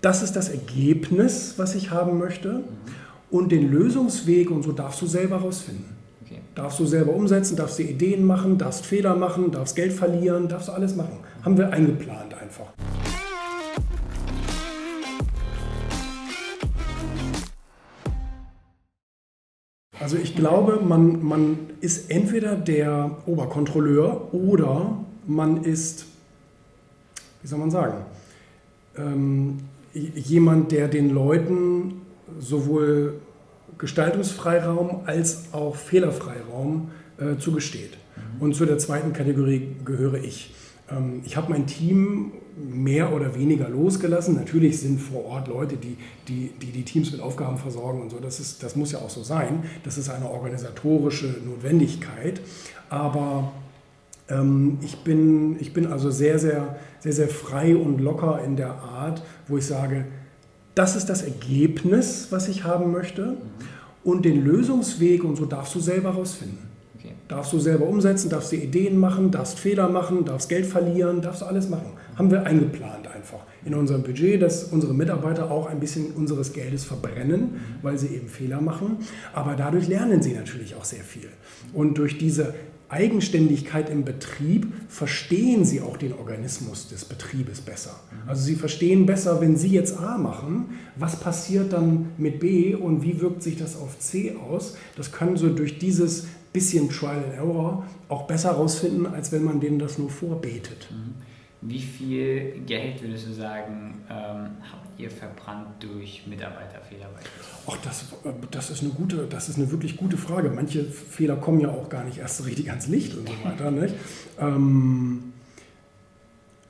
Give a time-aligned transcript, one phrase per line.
[0.00, 2.62] das ist das Ergebnis, was ich haben möchte.
[3.30, 5.96] Und den Lösungsweg und so darfst du selber rausfinden.
[6.24, 6.40] Okay.
[6.54, 10.70] Darfst du selber umsetzen, darfst du Ideen machen, darfst Fehler machen, darfst Geld verlieren, darfst
[10.70, 11.18] alles machen.
[11.42, 12.66] Haben wir eingeplant einfach.
[19.98, 26.06] Also ich glaube, man, man ist entweder der Oberkontrolleur oder man ist,
[27.42, 28.04] wie soll man sagen,
[28.96, 29.58] ähm,
[30.14, 32.02] jemand, der den Leuten
[32.38, 33.14] sowohl
[33.78, 37.90] Gestaltungsfreiraum als auch Fehlerfreiraum äh, zugesteht.
[38.16, 38.42] Mhm.
[38.42, 40.54] Und zu der zweiten Kategorie gehöre ich.
[40.90, 44.34] Ähm, ich habe mein Team mehr oder weniger losgelassen.
[44.34, 45.96] Natürlich sind vor Ort Leute, die
[46.28, 48.18] die, die, die Teams mit Aufgaben versorgen und so.
[48.18, 49.64] Das, ist, das muss ja auch so sein.
[49.84, 52.40] Das ist eine organisatorische Notwendigkeit.
[52.88, 53.52] Aber
[54.82, 59.22] ich, bin, ich bin also sehr, sehr, sehr, sehr frei und locker in der Art,
[59.46, 60.04] wo ich sage,
[60.74, 63.22] das ist das Ergebnis, was ich haben möchte.
[63.22, 63.36] Mhm.
[64.02, 66.58] Und den Lösungsweg und so darfst du selber rausfinden.
[66.96, 67.12] Okay.
[67.28, 71.42] Darfst du selber umsetzen, darfst du Ideen machen, darfst Fehler machen, darfst Geld verlieren, darfst
[71.42, 71.92] du alles machen.
[72.16, 76.84] Haben wir eingeplant einfach in unserem Budget, dass unsere Mitarbeiter auch ein bisschen unseres Geldes
[76.84, 77.58] verbrennen, mhm.
[77.82, 78.98] weil sie eben Fehler machen.
[79.32, 81.28] Aber dadurch lernen sie natürlich auch sehr viel.
[81.72, 82.54] Und durch diese
[82.88, 87.98] Eigenständigkeit im Betrieb verstehen sie auch den Organismus des Betriebes besser.
[88.26, 93.02] Also sie verstehen besser, wenn sie jetzt A machen, was passiert dann mit B und
[93.02, 94.76] wie wirkt sich das auf C aus.
[94.96, 99.60] Das können sie durch dieses bisschen Trial and Error auch besser herausfinden, als wenn man
[99.60, 100.88] denen das nur vorbetet.
[100.90, 101.14] Mhm.
[101.62, 107.08] Wie viel Geld würdest du sagen, ähm, habt ihr verbrannt durch Mitarbeiterfehler?
[107.68, 110.50] Ach, das, äh, das, ist eine gute, das ist eine wirklich gute Frage.
[110.50, 113.70] Manche Fehler kommen ja auch gar nicht erst richtig ans Licht und so weiter.
[113.70, 113.94] Nicht?
[114.38, 115.32] Ähm,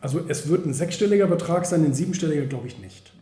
[0.00, 3.12] also es wird ein sechsstelliger Betrag sein, ein siebenstelliger glaube ich nicht.